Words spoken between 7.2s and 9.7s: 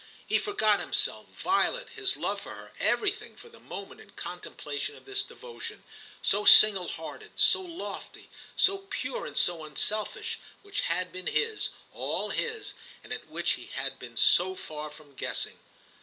so lofty, so pure and so